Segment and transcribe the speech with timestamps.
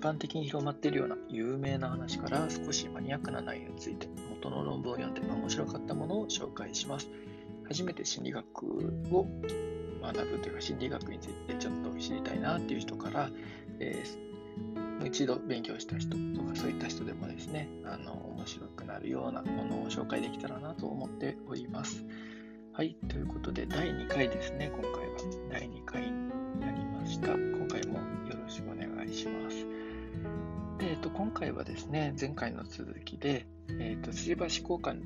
[0.00, 7.08] 般的に広まっているような有名な話から少しマニアックな内容について元の論文を読んで面白かったものを紹介します。
[7.68, 8.64] 初めて心理学
[9.12, 9.26] を
[10.02, 13.30] 学ぶというか心理学についてちょっと知りたいなっていう人から、
[13.78, 22.04] えー、一度勉強した人とかそういった人でもですねあの面白くなるようなものを紹介できたらなと思っております。
[22.72, 25.16] はい、ということで第2回ですね、今回は
[25.50, 27.34] 第2回になりました。
[27.34, 29.69] 今回もよろしくお願いします。
[30.80, 33.46] でえっと、今回はですね、前回の続きで、
[33.78, 35.00] えっと、吊り橋効果の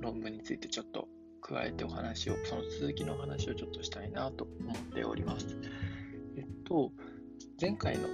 [0.00, 1.08] 論文についてちょっと
[1.42, 5.58] 加えてお話を、その続きのお話をちょっとしたいなと思っております。
[6.38, 6.92] えっと、
[7.60, 8.08] 前回の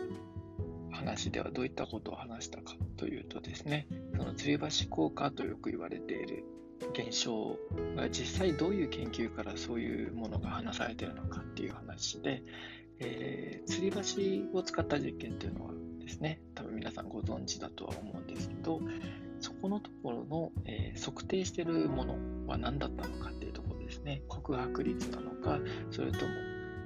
[0.91, 3.87] 話ではどういったことを話したかというとですね、
[4.17, 6.45] その吊り橋効果とよく言われている
[6.93, 7.57] 現象
[7.95, 12.43] が実際どういう研究からそういうものが話されているのかっていう話で、
[12.99, 15.76] えー、吊り橋を使った実験っていうのは
[16.07, 18.81] ですね、多分皆さんご存知だとは思うんですけど、
[19.41, 24.23] そこのところの、えー、測定してるものは何だったのかっていうところですね。
[24.29, 25.59] 告白率なのか、
[25.91, 26.33] それとも、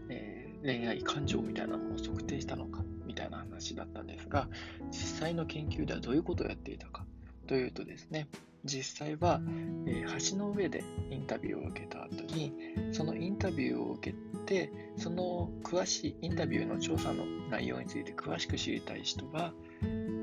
[0.09, 4.49] えー、恋愛感情みたいなものを測定したのかみたいな話だったんですが、
[4.91, 7.05] 実際の研究ではどういうことをやっていたか
[7.51, 8.29] というとですね、
[8.65, 9.41] 実際は、
[9.85, 12.53] えー、橋の上でインタビューを受けた後に、
[12.93, 19.53] そのインタビューを受けて、その詳しいインタビューの調査の内容について詳しく知りたい人は、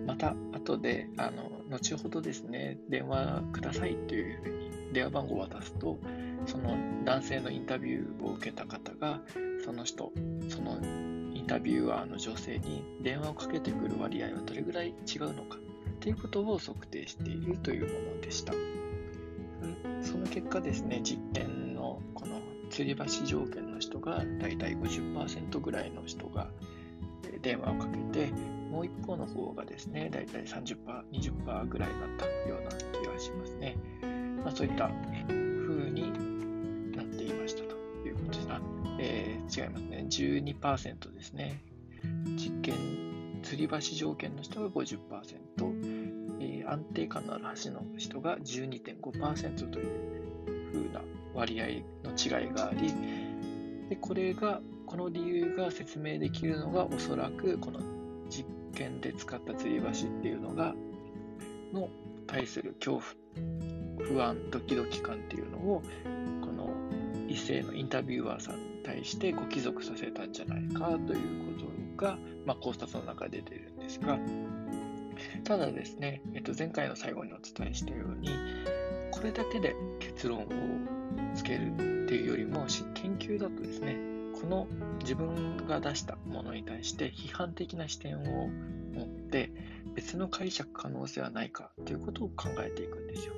[0.06, 6.00] また後で、あの、後ほどですね、電話くださいというふうに電話番号を渡すと、
[6.46, 9.20] その男性のインタビューを受けた方が、
[9.66, 10.14] その人、
[10.48, 10.80] その
[11.34, 15.58] インタビュアーの女性に電話をかけてくる割合はどれぐらい違うのか
[16.08, 18.54] ということを測定しているというものでした。
[20.02, 26.50] その結果ですね、実験のこの吊り橋条件の人がだいたい50%ぐらいの人が
[27.42, 28.32] 電話をかけて、
[28.72, 30.78] もう一方の方がですね、だいたい30%、
[31.12, 33.76] 20%ぐらいだったような気がしますね。
[34.46, 34.90] まあ、そういった
[35.28, 37.76] 風になっていましたと
[38.08, 38.62] いうことですが、
[38.98, 40.06] えー、違いますね。
[40.08, 41.62] 12%ですね。
[42.38, 42.76] 実験、
[43.44, 45.87] 吊り橋条件の人が50%、
[46.68, 51.02] 安定感のある橋の人が12.5%という風な
[51.34, 51.66] 割合
[52.08, 52.94] の違いがあり
[53.90, 57.80] でこれがこの理由が説明できるのがおそらくこの
[58.30, 60.76] 実験で使った吊り橋っていうのが
[61.74, 61.90] の
[62.26, 65.82] 対する恐怖不安ドキドキ感っていうのを
[66.42, 66.70] この
[67.28, 71.66] 異性のインタビュアーさんに対してご帰属させたんじゃないかというこ
[71.98, 74.18] とが、まあ、考察の中で出てるんですが
[75.44, 78.30] ただですね、えっと、前回の最後にお伝えしたように、
[79.12, 80.46] これだけで結論を
[81.36, 83.98] つけるっていうよりも、研究だとですね、
[84.40, 84.68] この
[85.00, 88.50] 自分が出したものに対して批判的な視点を
[88.94, 89.52] 持って
[89.96, 93.34] 別の解釈可能性はないかということを考えていくんですよ。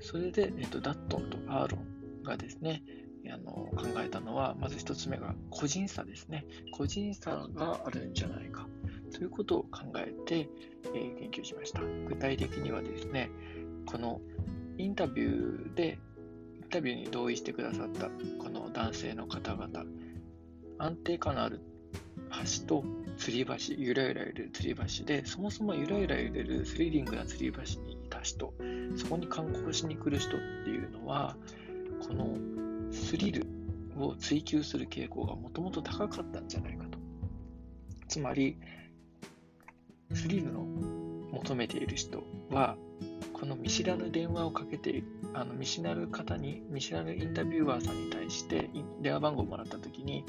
[0.00, 2.82] それで、えっと、ダットンとアーロンがですね、
[3.32, 6.44] あの考えたのは、まず一つ目が個人差ですね。
[6.72, 8.66] 個人差があるんじゃないか。
[9.10, 10.48] ということを考えて、
[10.94, 11.80] えー、研究しました。
[12.08, 13.30] 具体的にはですね、
[13.86, 14.20] この
[14.78, 15.98] インタビューで、
[16.62, 18.06] インタビューに同意してくださった
[18.38, 19.84] この男性の方々、
[20.78, 21.60] 安定感のある
[22.60, 22.84] 橋と
[23.18, 28.54] 吊り橋、ゆらゆら揺れる吊り橋で、そもそもゆらゆら揺れるスリリングな吊り橋にいた人、
[28.96, 31.36] そこに観光しに来る人っていうのは、
[32.06, 32.36] この
[32.92, 33.46] スリル
[33.98, 36.98] を追求する傾向がもともと高かったんじゃないかと。
[38.08, 38.56] つまり、
[40.12, 40.66] スリルの
[41.32, 42.76] 求めている人は、
[43.32, 45.02] この見知らぬ電話をかけて、
[45.34, 50.24] あの見知らぬ方に、見知らぬインタビューアーさんに対して電話番号をもらったときに、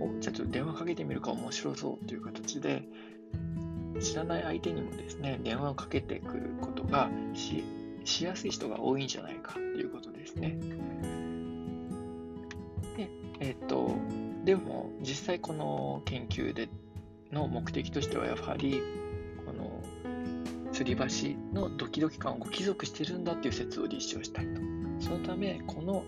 [0.00, 2.84] おじゃあちょっと電話かけてみるか面白そうという形で、
[4.00, 7.64] 知らない相手にもですね、電話をかけてくることがし
[8.04, 10.56] しやすい人が多いんじゃないかということですね。
[12.96, 13.10] で、
[13.40, 13.94] えっ、と、
[14.44, 16.68] でも実際この研究で
[17.32, 18.80] の目的としてはやはり
[20.78, 24.60] 吊り橋のドキドキ感を貴族してるんだっていう説を立証したいと。
[25.00, 26.04] そのため、この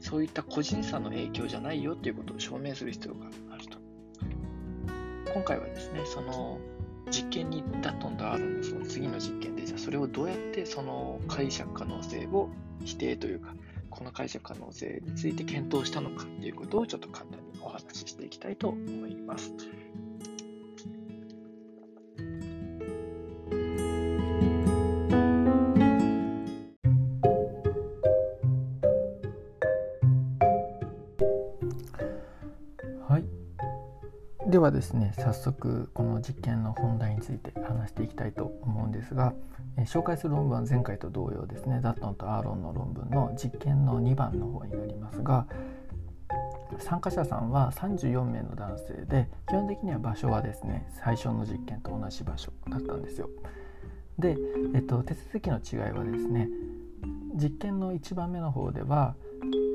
[0.00, 3.78] そういった個人差の影響じゃないよっていうことを証明する必要があると。
[5.32, 6.58] 今回はですね、その
[7.12, 12.48] 実験にダットンとアーロンのその次の実験で、じゃあそれをどうやってその解釈可能性を
[12.84, 13.54] 否定というか、
[13.90, 19.52] この解釈可能性について検討したのかっていうことをちょっと簡単にお話ししていきたいと思います。
[34.52, 39.32] ではですね早速この実験の本題について話していきたいと思うんですが、
[39.78, 45.46] え紹介する論文は前回と同様ですねダットンとアーロンの論文の実験の2番の方になりますが
[46.78, 53.30] 参加者さんは34名の男性で基本的には場所はですね最初の実験と同じ場所だったんですよ。
[54.18, 54.36] で、
[54.74, 56.50] えっと、手続きの違いはですね
[57.36, 59.14] 実験の1番目の方では、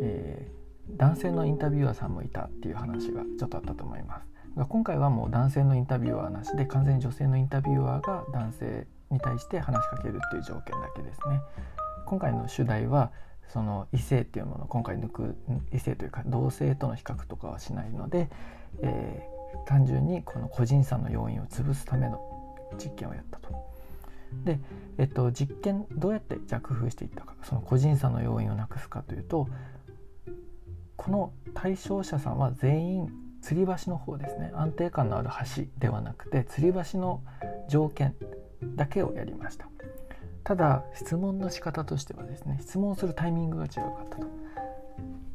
[0.03, 4.36] えー、男性のインタビュアーさんもいたっていう話がちょっとあったと思います。
[4.65, 11.41] 今回はもう男性のインタビュアーなしで完全に女性のインタビュアーが男性に対して話しかけるっていう条件だけですね。
[12.05, 13.11] 今回の主題は
[13.47, 15.35] その異性っていうものを今回抜く
[15.73, 18.29] 異性というか同性との比較とかはしないので、
[18.81, 22.19] えー、単純にこの個人差の要因を潰すための
[22.77, 23.49] 実験をやったと。
[24.43, 24.59] で、
[24.97, 29.47] えっと、実験どうやってじゃ工夫していったかその個人差の要因をなくすかというと
[30.97, 34.51] この対象者さんは全員吊り橋の方ですね。
[34.55, 37.23] 安定感のある橋ではなくて吊り橋の
[37.69, 38.13] 条件
[38.75, 39.69] だけをやりました。
[40.43, 44.27] ただ質問の仕方としてはですね質問するタイミングが違かったと、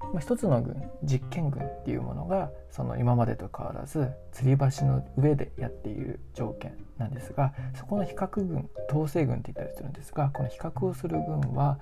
[0.01, 11.79] まあ、一つの群実験群っていうものがその今までと変わらず吊り橋の上でやっている条件なんですがそこの比較群統制群って言ったりするんですがこの比較をする群は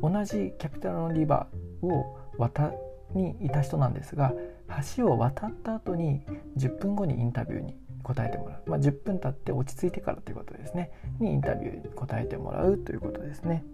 [0.00, 2.72] 同じキャピタルのリバーを渡
[3.14, 4.32] にいた人なんですが
[4.96, 6.22] 橋を渡った後に
[6.56, 10.90] 10分後にインタビューに答えてもらう、まあ、10分経って落ち着いてからということですね
[11.20, 13.64] にインタビューに答えてもらうということですね。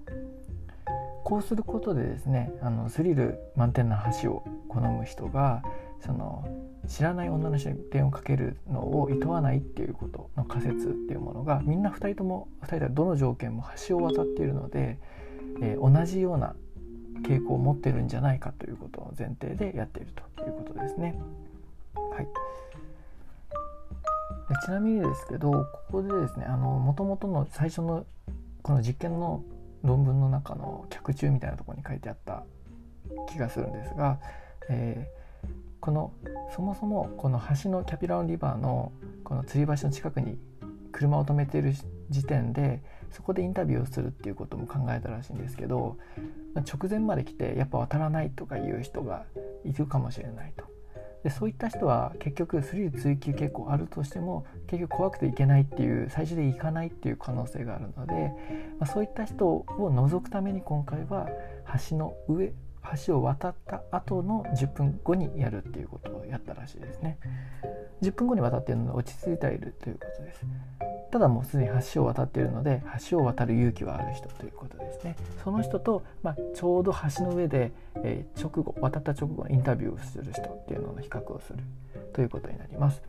[1.25, 5.65] こうすることでですねあのスリル満点な橋を好む人が
[5.99, 6.47] その
[6.87, 15.01] 知らない女の人に電をかけるのを厭わないっていうことの仮説っていうものがみんな2人とも2人はどの条件も橋を渡っているので、
[15.61, 16.55] えー、同じような
[17.23, 21.19] 傾向を持ってるんじゃないかということを前提でやっているということですね。
[21.95, 22.31] はい、で
[24.65, 28.05] ちなみにですけどここでですねもともとの最初の
[28.63, 29.43] この実験の
[29.83, 32.43] 論文の中の脚注みたいなところに書いてあった
[33.29, 34.19] 気がするんですが、
[34.69, 35.49] えー、
[35.81, 36.13] この
[36.55, 38.93] そもそもこの橋のキャピランリバーの
[39.25, 40.39] この吊り橋の近くに
[40.93, 41.75] 車を止めている
[42.11, 42.81] 時点で
[43.11, 45.97] そこでインタビューをするっていうことも考えたらしいんですけど
[46.55, 49.25] 直前まで来てやっぱ渡らないとかいう人が
[49.65, 50.65] いるかもしれないと。
[51.25, 58.15] でそういった人は結局スリル追求傾向あるとしても結局怖くていけないっていう最終で行かないっていう可能性があるので、
[58.79, 61.29] まあ、そういった人を除くために今回は
[61.91, 62.53] 橋の上
[63.05, 67.19] 橋を渡った後の10分後にやるっていうことをやったらしいですね。
[68.03, 70.47] 10分後に渡っているので落ち着いているということです。
[71.11, 75.17] ただもうすでに橋を渡っているので橋を渡る勇気はある人ということですね。
[75.45, 77.73] その人と、まあ、ちょうど橋の上で、
[78.03, 81.59] えー、直後渡った直後のインタビューをする人っていうのの比較をする
[82.13, 83.03] ということになります。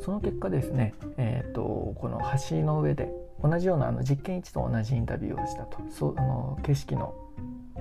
[0.00, 3.12] その結果ですね、えーと、この橋の上で
[3.42, 5.78] 同じようなあの実験1と同じインタビューをしたと。
[5.90, 7.14] そあの景色の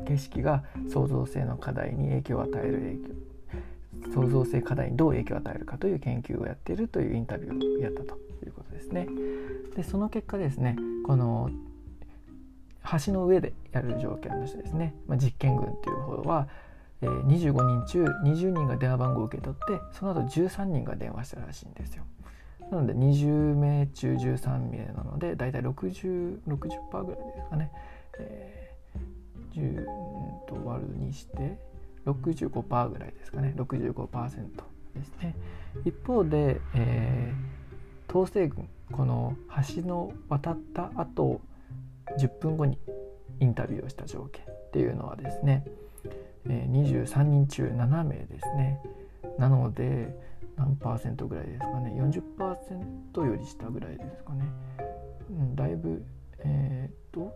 [0.06, 3.25] 景色が創造性の課題に影響を与える影響。
[4.13, 8.25] 創造性課題にどう影響を与えるかという研究をやっているというインタビューをやったと。
[8.43, 9.07] いうことですね。
[9.75, 11.49] でその結果ですねこの
[13.05, 16.48] 橋の上でやる条件としてですね、まあ、実験群っていう方は、
[17.01, 22.03] えー、25人中20人が電話番号を受け取ってその後13人が電話したらしいんですよ。
[22.71, 27.71] なので20名中13名なのでだいたい6060%ぐらいですかね。
[28.19, 29.86] えー、10
[30.48, 31.57] と割るにして
[32.05, 34.29] 65%ぐらいですかね65%
[34.95, 35.36] ですね。
[35.83, 37.55] 一方で、えー
[38.15, 39.36] 統制軍この
[39.75, 41.41] 橋の渡った後
[42.17, 42.79] 10分後に
[43.41, 45.65] インタビューをした条件っていうのはですね、
[46.48, 48.81] えー、23人中7名ですね。
[49.38, 50.15] なので
[50.55, 51.93] 何パーセントぐらいですかね。
[53.13, 54.50] 40%より下ぐらいですかね、
[55.31, 56.01] うん、だいぶ
[56.39, 57.34] えー、っと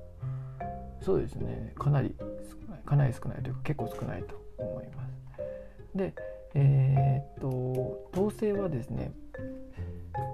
[1.02, 1.74] そうですね。
[1.78, 5.98] かなり少ないかなり少ないというか結構少ないと思います。
[5.98, 6.14] で
[6.54, 9.12] えー、っと統制はですね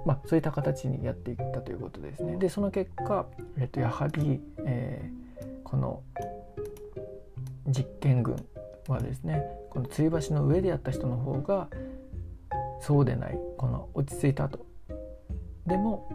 [0.06, 2.38] まあ、そういった形にやっていったということですね。
[2.38, 3.26] でその結果、
[3.58, 6.02] えっと、やはり、えー、この
[7.68, 8.36] 実験群
[8.88, 11.68] はですねこの吊り橋の上でやった人の方が
[12.82, 14.66] そうでないこの落ち着いた後
[15.66, 16.08] でも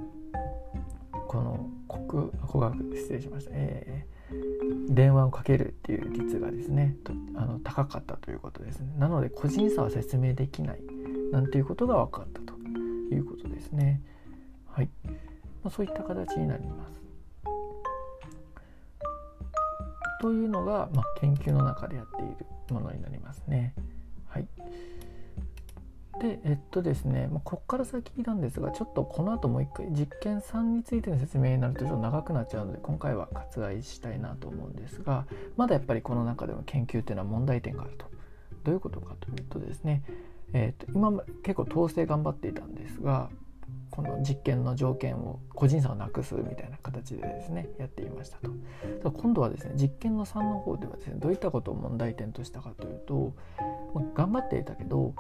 [1.26, 8.92] この国語学失礼しました、えー、電話をかけるっていう率がですねとあの高かったということですね。
[8.98, 10.80] なので個人差は説明できない
[11.32, 12.39] なんていうことが分かった。
[13.14, 14.00] いうことですね。
[14.66, 15.12] はい、ま
[15.64, 17.00] あ、そういった形になります。
[20.20, 23.74] というのが、まあ、研究の中でやっているものになりますね。
[24.28, 24.46] はい。
[26.20, 35.26] でえっとですね、まあ、ここから先なんですがちょっとこの後もう一回実験3についての説明になるとちょっと長くなっちゃうので今回は割愛したいなと思うんですが
[35.56, 38.10] まだやっぱりこの中での研究っていうのは問題点があると。
[38.64, 40.02] どういうことかというとですね、
[40.52, 43.30] えー、と今結構統制頑張っていたんですが
[43.90, 48.38] この実験の条件を個人差をなくすみたいな形でですねやっていました
[49.02, 53.35] と今度はですね実験の3の方ではですねどういったことを問題点としたかというと
[54.14, 55.14] 頑張っていたけど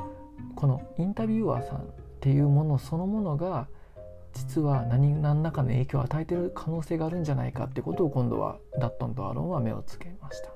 [0.54, 1.84] このインタビュアーさんっ
[2.20, 3.68] ていうものそのものが
[4.32, 10.50] 実は何何らかの影響を与えている可能性があるんじゃないかってことを今度はダットンとアロンは目をつけました。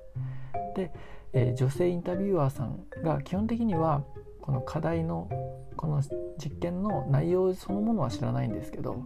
[0.77, 0.93] で、
[1.33, 4.05] えー、女性インタビュアーさんが基本的には
[4.45, 5.31] この課題の
[5.75, 6.03] この
[6.37, 9.03] 実験の内容そのものは知らないんですけど、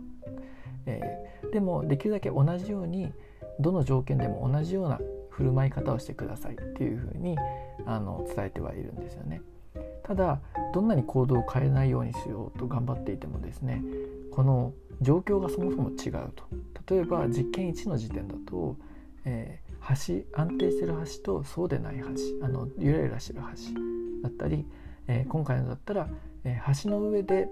[0.84, 3.12] えー、でもできるだけ同じように
[3.60, 4.98] どの条件でも同じような
[5.30, 7.36] 振る舞い方をしてくださいっていうふうに
[7.86, 9.40] あの伝えてはいるんですよね。
[10.02, 10.40] ただ
[10.74, 13.84] どんなに行動を変えないようにしようと頑張っていてもですね
[14.32, 18.76] この状況がそもそも違うと例えば実験1の時点だと、
[19.24, 24.66] えー、橋安定してる橋とそうでない橋あのゆらゆらしてる橋だったり、
[25.08, 26.08] えー、今回のだったら、
[26.44, 27.48] えー、橋の上で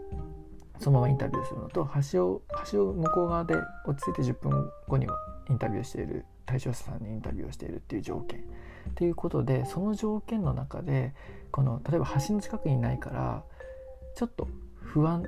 [0.79, 3.55] そのままインタビューするのと橋を橋を向こう側で
[3.87, 5.17] 落ち着いて10分後には
[5.49, 8.41] インタビューしている対象者さんにインタビューをしているっていう条件。
[8.41, 11.13] っていうことでその条件の中で
[11.51, 13.43] この例えば橋の近くにいないから
[14.15, 14.49] ちょっと
[14.81, 15.25] 不安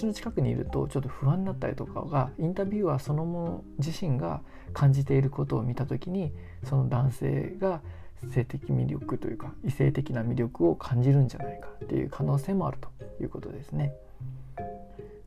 [0.00, 4.40] 橋の近くにいるとちょっと不安になったりとかがインタビュアーそのもの自身が
[4.72, 6.32] 感じていることを見た時に
[6.64, 7.82] その男性が
[8.28, 12.88] 性的魅力というか異性的な魅力を感じるんじゃないかっていう可能性もあると
[13.22, 13.92] いうことですね。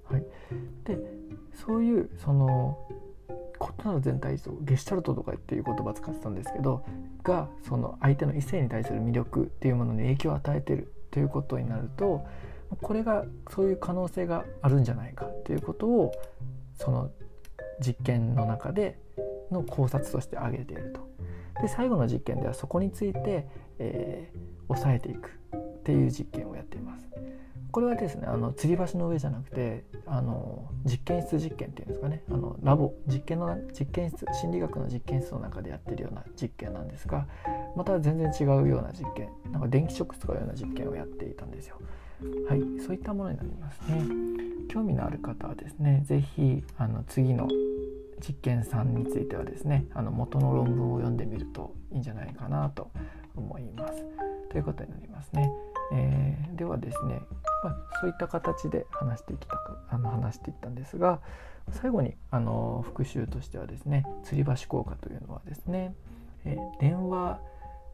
[0.06, 0.24] はい、
[0.84, 0.98] で
[1.54, 2.78] そういうその
[3.60, 6.86] 異なる全体像ゲシュタルトとかっていう言葉使ってたんですけど
[7.24, 12.26] がその相手の異性に対する魅力っていうものに影響を与えてるということになると
[12.82, 16.12] これがそういう可能性があるんじゃないかっていうことを
[16.78, 17.10] その
[17.80, 19.00] 実験の中で
[19.52, 21.15] の考察として挙げていると。
[21.62, 23.48] で最後の実験ではそこについて、
[23.80, 27.06] えー、抑えていくっていう実験をやっています。
[27.72, 37.28] これはですねあの吊り橋の上じゃなくてあの実験室実験っていうんですかねあのラボ実験の実験室心理学の実験室の中でやってるような実験なんですが
[37.76, 41.76] また全然違うような実験なんか電気ショック使うような実験をやっていたんですよ。
[42.48, 44.06] はい、そういったものになりますね。
[44.70, 47.48] 興味のある方はですね、是非あの次の
[48.28, 52.90] 実験3についてはですね、あの元の論文を読んでみるといいんじゃないかなと
[53.36, 54.04] 思います。
[54.50, 55.52] ということになりますね。
[55.92, 57.22] えー、ではですね、
[57.64, 61.22] まあ、そういった形で話していきたくあの話していったんですが
[61.72, 65.94] 最後にあの復習としてはですね吊り橋効果というのはですね、
[66.44, 67.40] えー、電話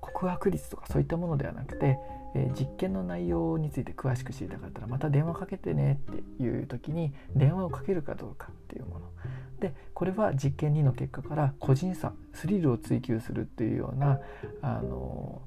[0.02, 1.98] 告白率とかそういったものではなくて、
[2.36, 9.06] えー、実験の内容について詳しく知りたかったらまた電話かけてねっていう時に電話をかけるかどうかっていうもの
[9.60, 14.20] でこれは実験2の結果から個人差スリルを追求するっていうような
[14.62, 15.44] あの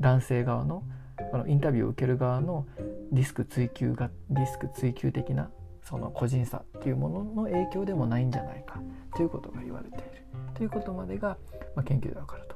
[0.00, 0.82] 男性側の
[1.30, 2.66] このインタビューを受ける側の
[3.12, 5.50] リスク追求がリスク追求的な
[5.82, 8.80] その個人差っていうものの影響でもないんじゃないか
[9.14, 11.36] ということが言われているということまでが、
[11.76, 12.49] まあ、研究でわかる。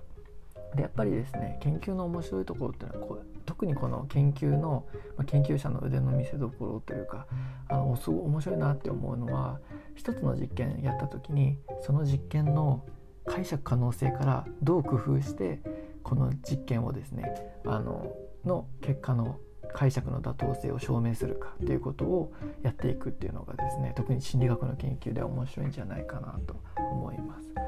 [0.75, 7.26] でやっぱりですね研究の面白いところっていうのはこう特にこの研究の、まあ、研究者の腕の見せ所というか
[7.69, 9.61] あのすごい面白いなって思うのは
[9.95, 12.85] 一つの実験やった時にその実験の
[13.26, 15.61] 解釈可能性からどう工夫して
[16.02, 17.25] この実験をですね
[17.64, 18.12] あの
[18.45, 19.38] の結果の
[19.73, 27.63] 解釈の妥当性を証明するかということをやっていくっていうのがですね特に心理学の研究では面白いんじゃないかなと思います。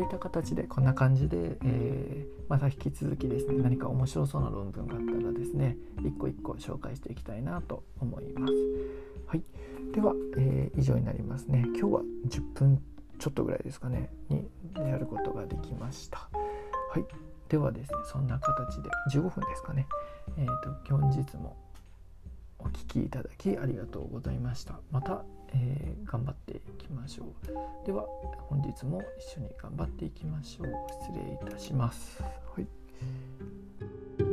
[0.00, 8.52] といった形でこんな感じで、えー、また引き続きですね何か面白そうな論文があったらですね一個一個紹介していきたいなと思います。
[9.26, 9.42] はい、
[9.92, 11.64] では、えー、以上になりますね。
[11.66, 12.82] 今日は10分
[13.18, 16.30] ちょっとぐらいですかねにやることができました。
[16.90, 17.04] はい
[17.50, 19.86] ではですねそんな形で15分ですかね
[20.38, 21.56] えっ、ー、と本日も
[22.58, 27.86] お聴きいただきありがとうございましたまた、えー、頑張っていきましょう。
[27.86, 28.04] では
[28.48, 30.66] 本日も一緒に頑張っていきましょう。
[31.04, 32.22] 失礼いたします。
[32.22, 32.28] は
[32.60, 34.29] い。